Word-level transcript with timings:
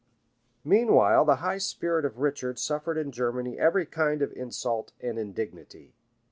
[]Meanwhile 0.63 1.25
the 1.25 1.35
high 1.45 1.59
spirit 1.59 2.05
of 2.05 2.17
Richard 2.17 2.57
suffered 2.57 2.97
in 2.97 3.11
Germany 3.11 3.59
every 3.59 3.85
kind 3.85 4.23
of 4.23 4.33
insult 4.33 4.93
and 4.99 5.19
indignity. 5.19 5.93